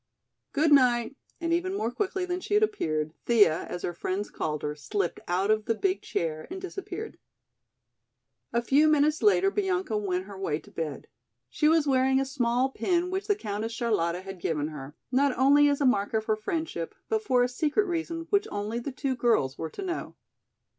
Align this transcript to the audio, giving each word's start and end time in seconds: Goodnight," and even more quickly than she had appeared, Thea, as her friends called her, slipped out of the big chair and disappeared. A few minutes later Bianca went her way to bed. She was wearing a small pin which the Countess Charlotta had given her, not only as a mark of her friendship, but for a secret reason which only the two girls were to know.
Goodnight," 0.51 1.15
and 1.39 1.53
even 1.53 1.75
more 1.77 1.91
quickly 1.91 2.25
than 2.25 2.39
she 2.39 2.55
had 2.55 2.63
appeared, 2.63 3.13
Thea, 3.27 3.65
as 3.65 3.83
her 3.83 3.93
friends 3.93 4.31
called 4.31 4.63
her, 4.63 4.73
slipped 4.73 5.19
out 5.27 5.51
of 5.51 5.65
the 5.65 5.75
big 5.75 6.01
chair 6.01 6.47
and 6.49 6.59
disappeared. 6.59 7.19
A 8.51 8.63
few 8.63 8.87
minutes 8.87 9.21
later 9.21 9.51
Bianca 9.51 9.95
went 9.95 10.25
her 10.25 10.39
way 10.39 10.57
to 10.61 10.71
bed. 10.71 11.05
She 11.51 11.67
was 11.69 11.85
wearing 11.85 12.19
a 12.19 12.25
small 12.25 12.71
pin 12.71 13.11
which 13.11 13.27
the 13.27 13.35
Countess 13.35 13.73
Charlotta 13.73 14.23
had 14.23 14.41
given 14.41 14.69
her, 14.69 14.95
not 15.11 15.37
only 15.37 15.69
as 15.69 15.79
a 15.81 15.85
mark 15.85 16.15
of 16.15 16.25
her 16.25 16.35
friendship, 16.35 16.95
but 17.07 17.21
for 17.23 17.43
a 17.43 17.47
secret 17.47 17.83
reason 17.83 18.25
which 18.31 18.47
only 18.51 18.79
the 18.79 18.91
two 18.91 19.15
girls 19.15 19.55
were 19.59 19.69
to 19.69 19.83
know. 19.83 20.15